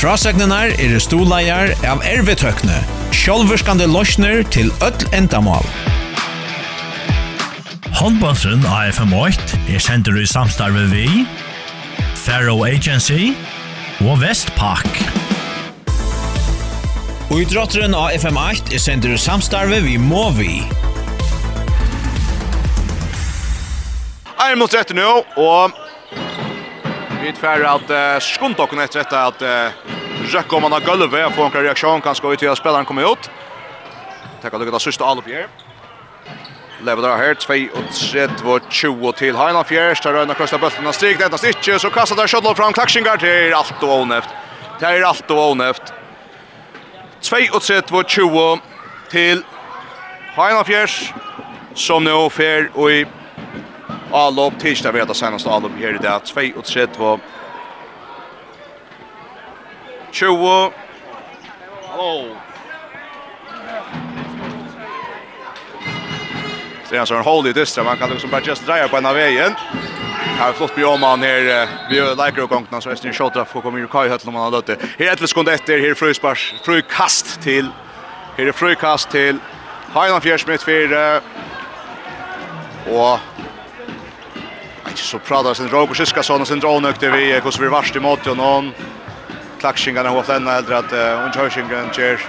[0.00, 2.78] Frasegnenar er stoleier av ervetøkne,
[3.12, 5.66] sjálvurskande løsner til öll endamal.
[7.98, 11.04] Håndbåndsen FM8 er sender i samstarve vi,
[12.16, 13.34] Faro Agency
[14.06, 14.88] og Vestpak.
[17.28, 20.62] Og i drotteren av FM8 er sender i samstarve vi Movi.
[24.40, 25.04] Ein mot rett nu,
[25.36, 25.76] og
[27.22, 29.48] Vi tvär att uh, skunt och nätt rätt att uh,
[30.24, 33.30] röka om han har golvet och får en reaktion kanske ut till spelaren kommer ut.
[34.42, 35.46] Tackar lukka det sista Alop här.
[36.82, 40.00] Lever där här 2 och 3 och 20 till Heinan Fjärs.
[40.00, 43.54] Där röna krossar bulten och strik detta stycke så kastar där Schöttlof fram klaxingar till
[43.54, 44.28] allt och oneft.
[44.80, 45.82] Det är allt och oneft.
[47.20, 48.58] 2 och 3 och 20
[49.10, 49.42] till
[50.34, 51.12] Heinan Fjärs
[51.74, 53.06] som nu fer och i
[54.12, 57.20] Allop tisdag vet att senast Allop här i det 2 och 3 var
[60.10, 60.72] 20
[61.88, 62.36] Hallå
[66.90, 69.06] Det är så en hål i distra, man kan liksom bara just dreja på en
[69.06, 69.54] av vägen.
[70.38, 73.14] Här är flott björn man här, vi har liker och gångna så är det en
[73.14, 74.76] shot får komma i kaj höll om man har lötte.
[74.98, 77.68] Här är ett sekund efter, här är fröjspars, fröjkast till,
[78.36, 79.38] här är frukast till,
[79.94, 81.20] Heinan Fjersmitt 4,
[82.86, 83.18] och
[84.90, 88.02] Ikke så pratar sin Roger Siskason og sin drånökte vi hvordan vi er varst i
[88.02, 88.74] måte og noen.
[89.60, 92.20] klaxingarna har haft enda eldre at hon kör kjer.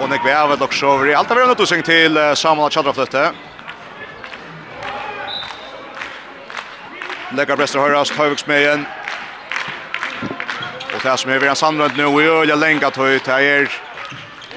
[0.00, 2.36] Og nek vi er vel også over i alt allt över något til sänkt till
[2.36, 3.32] Samuel brester
[7.32, 7.78] Lägger bästa
[8.46, 8.86] med igjen.
[10.94, 13.91] Og det som är vid en sandrönt nu och jag länkat höjt här är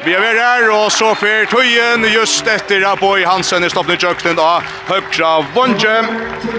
[0.06, 3.95] Vi er ved her, og så fer tøyen just etter at Boi Hansen er stoppet
[3.95, 5.95] i kjøkkenen av Høkra Vondje,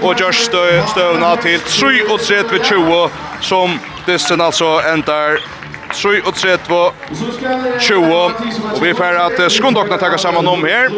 [0.01, 0.51] og just
[0.91, 3.07] støvna til 3-3-20,
[3.47, 5.39] som dissen altså endar
[5.95, 6.75] 3-3-20,
[8.11, 10.91] og vi fyr at skundokna takker sammen om her,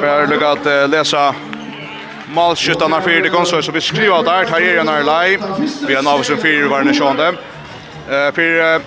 [0.00, 1.28] fyr lukka at lesa
[2.34, 5.38] malskyttarna fyrir det konsol, så vi skriver der, tar er en lei,
[5.86, 7.30] vi er navisen fyrir varne sjående,
[8.34, 8.82] fyrir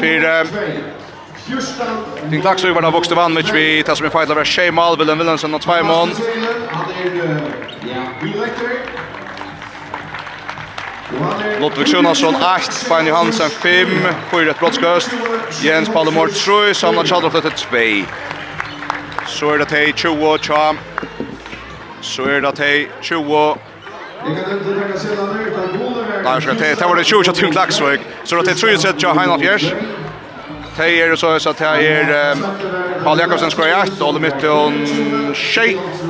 [0.00, 0.44] Fyra
[2.30, 5.18] Din Klaxu över den vuxna vann med vi tar som en fight over Shemal Willem
[5.18, 6.10] Willemsen og två mån.
[11.60, 13.88] Lotvik Sjunasson 8, Bein Johansen 5,
[14.30, 15.10] Fyre et brottskøst,
[15.64, 17.76] Jens Pallemor 3, Samna Tjadrof dette 2.
[19.26, 20.72] Så er det til 20 og tja.
[22.00, 23.36] Så er det til 20.
[24.26, 25.85] Jeg kan nevne det, det
[26.26, 28.00] Nej, ska det det var det 20 till klaksvik.
[28.24, 29.72] Så det är 3 sett jag Heinolf Jers.
[30.76, 32.36] Det är så så att det är
[33.04, 34.86] Paul Jakobsen ska jag att mitt on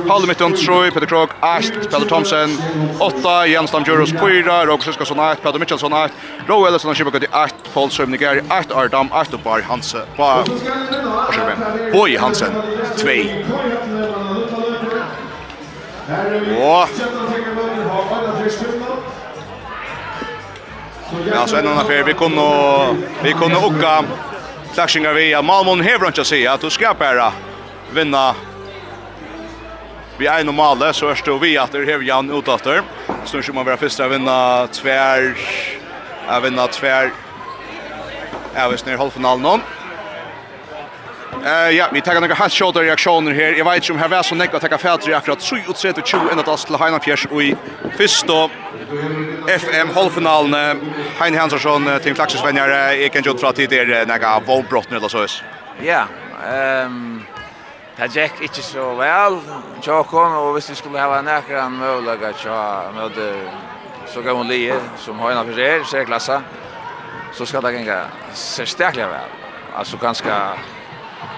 [0.07, 2.57] Paul mitt on Troy Peter Krog, Ast, Peter Thomsen,
[2.99, 6.11] 8 Jens Damjuros Juros Pyra, Roxus ska såna att Peter Mitchellson 8, att
[6.47, 10.01] Roe Ellison ska gå 8 Paul Sömnig är 8 Ardam 8 Bar Hansen.
[10.17, 10.43] Bar.
[11.91, 12.51] Boy Hansen
[12.97, 13.09] 2.
[16.59, 16.89] Och
[21.11, 24.03] Men alltså en annan affär, vi kunde, vi kunde åka
[24.73, 27.33] klaxingar via Malmön Hebron att säga att du ska bara
[27.93, 28.35] vinna
[30.19, 32.81] vi är nog målet så är det vi att det är Jan utåter.
[33.25, 35.37] Så nu man vara första vinna tvär,
[36.27, 37.11] att vinna tvär.
[38.53, 39.61] Jag vet inte halvfinalen någon.
[41.45, 43.53] Eh ja, vi tar några half shoulder reaktioner här.
[43.53, 45.93] Jag vet inte om här var så näka att ta i akkurat 3 och 3
[46.05, 47.55] 20 ända till Heinan Fjärs och i
[47.97, 48.49] första
[49.47, 50.81] FM halvfinalen
[51.19, 55.25] Hein Hansson till Klaxes vänner jag kan ju dra tid det några vålbrott eller så.
[55.83, 56.03] Ja,
[56.51, 57.23] ehm
[57.97, 59.37] Det gick inte så väl.
[59.81, 63.11] Jag kom och visst vi skulle ha några möjligheter att jag med
[64.07, 66.41] så gav hon lie som har en av sig, så klassa.
[67.33, 68.01] Så ska det gå.
[68.33, 69.09] Så starkt väl.
[69.75, 70.53] Alltså ganska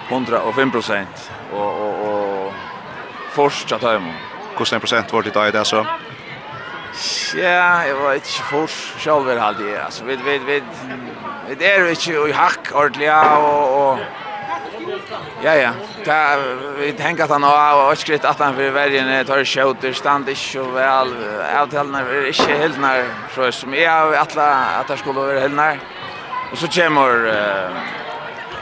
[0.09, 1.05] 105%
[1.53, 2.53] och och och
[3.31, 4.13] första tajmen.
[4.57, 5.85] Kosten procent var det i det så?
[7.35, 9.81] Ja, jag var inte först själv väl hade jag.
[9.81, 10.63] Alltså vi, vi, vi
[11.59, 13.99] det är inte i hack ordentligt och och
[15.43, 15.71] Ja ja,
[16.05, 16.37] ta
[16.77, 20.75] vi tänker att han har skrivit att han för värjen tar skjuter stand inte och
[20.75, 21.13] väl
[21.61, 23.05] avtalna är inte helt när
[23.35, 25.79] så som jag alla att det skulle vara helt när.
[26.51, 27.09] Och så kommer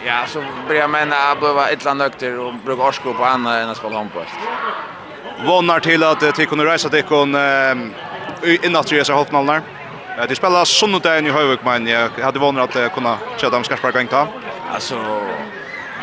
[0.06, 3.70] ja, så börjar mena att behöva ett land nökter och bruka orsko på annat än
[3.70, 4.26] att spela handboll.
[5.46, 7.36] Vånar till att till kunde resa till kon
[8.64, 9.62] innan tre så halvnallar.
[10.30, 14.08] Det spelar söndagen i Hövik men jag hade vannat att kunna köra dem skarpa gång
[14.08, 14.28] ta.
[14.74, 15.22] Alltså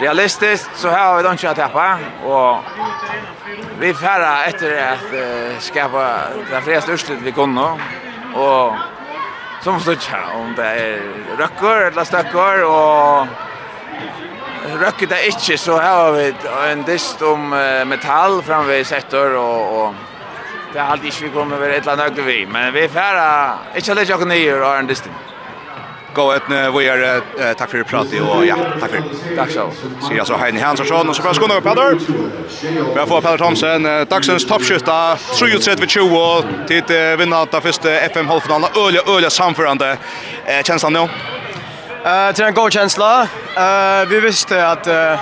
[0.00, 2.56] realistiskt så här har vi inte att tappa och
[3.78, 6.18] vi färra efter att skapa
[6.50, 7.60] det flesta urslut vi kunde
[8.34, 8.72] och
[9.62, 11.00] som stod här om det är
[11.38, 13.26] röcker eller stöcker och
[14.80, 16.32] røkker det ikke, så her har vi
[16.72, 19.94] en dist om uh, metall framveg sektor, og, og
[20.72, 23.78] det er alltid ikke vi kommer over et eller annet vi, men vi er ferdig,
[23.78, 25.08] ikke alle tjokken nye og har en dist.
[26.14, 27.00] Gå ut nu, vi er,
[27.34, 29.14] uh, takk for pratet, og ja, takk for.
[29.34, 29.66] Takk så.
[29.66, 29.94] du.
[30.06, 31.98] Sier altså Heini Hansson, og så får jeg skåne opp Peder.
[31.98, 34.98] Vi har fått Peder Thomsen, dagsens toppskytta,
[35.34, 39.96] 33-20, tid uh, vinnat av første FM-halvfinalen, øye, øye samførende.
[40.46, 41.08] Uh, kjennes nå?
[41.08, 41.33] Ja.
[42.04, 43.22] Eh till en god känsla.
[43.56, 45.18] Eh vi visste att eh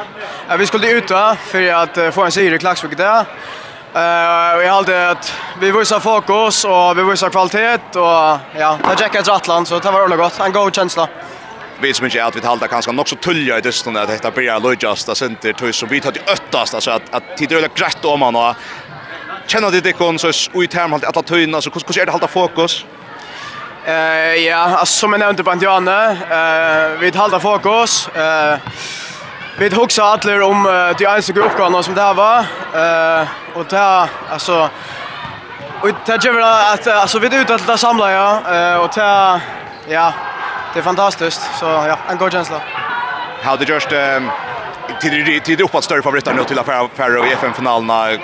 [0.58, 3.18] vi skulle ut va för att få en seger i Klaxvik där.
[3.20, 9.30] Eh vi hade att vi visar fokus och vi visar kvalitet och ja, det jackade
[9.30, 10.40] Rattland så det var ordentligt gott.
[10.40, 11.08] En god känsla
[11.80, 14.60] vi som inte att vi halda kanske nog så tulja i dysten att detta blir
[14.60, 18.04] lojast att inte tog som vi tar till öttast alltså att att tid det grätt
[18.04, 18.54] om man och
[19.46, 22.28] känner det det kon så ut här med alla töjna så hur ska det hålla
[22.28, 22.84] fokus
[23.84, 28.08] Eh ja, alltså som jag nämnde Bandiane, eh vi håller fokus.
[28.08, 28.58] Eh
[29.58, 32.38] vi huxar alla om uh, de ensiga uppgifterna som det var.
[32.38, 34.70] Eh och det alltså
[35.80, 39.40] och det gör att alltså vi är ute att samla ja eh och det
[39.88, 40.12] ja,
[40.72, 42.60] det är fantastiskt så ja, en god känsla.
[43.42, 44.30] How the just um
[45.00, 48.20] till till uppåt större favoriter nu till affär för i FN-finalen.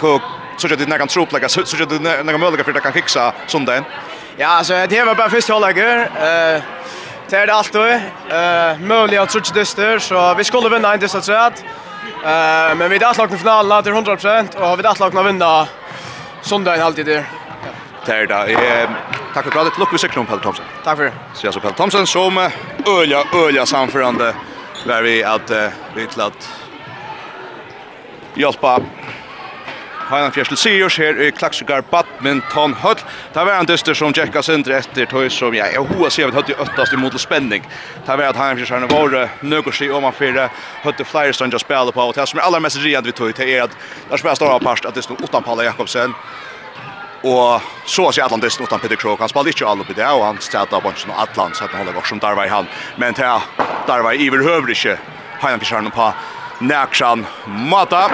[0.00, 0.20] på
[0.56, 3.32] så att det näkan tror lägga så att det näkan möjliga för att kan fixa
[3.46, 3.84] söndagen.
[4.36, 6.00] Ja, alltså det var bara första halvleken.
[6.00, 6.62] Eh
[7.30, 7.84] det är det allt då.
[7.84, 11.64] Eh möjliga trutch dyster så vi skulle vinna en dyster så att
[12.24, 15.68] eh men vi där slagna finalen till 100% och har vi där slagna vinna
[16.42, 17.24] söndag alltid där.
[18.06, 18.52] Det är det.
[18.52, 18.90] Eh
[19.34, 20.64] tack för bra det lucka cykeln på Thomson.
[20.84, 21.12] Tack för det.
[21.34, 22.50] Så jag så Pelle Thomson som
[22.86, 24.34] öliga öliga samförande
[24.86, 25.50] där vi att
[25.94, 26.50] vi till att
[28.34, 28.80] hjälpa
[30.12, 32.98] Heinan Fjersel Sirius her i Klaxugar Badminton Höll.
[33.32, 36.36] Det var en dyster som Jekka Sindre etter tog som jeg og hoa sier vi
[36.36, 37.64] høtt i øttast imot spenning.
[38.04, 41.60] Det var at Heinan Fjärsel var nøkker seg om han fyrir høtti flere stund å
[41.62, 42.04] spela på.
[42.04, 43.78] Og det som er aller mest riant vi tog til er at
[44.10, 46.12] det er stora parst at det stod utan Palle Jakobsen.
[47.24, 49.16] Og så sier Atlantisten utan Peter Krog.
[49.24, 51.86] Han spalte ikke alle på det, og han stedet av bunchen av Atlant, så han
[51.86, 52.68] holder var i han.
[52.98, 54.98] Men der var i Darvei iverhøver ikke
[55.40, 56.12] Heinan Fjärsel på
[56.60, 58.10] Næksan Mata.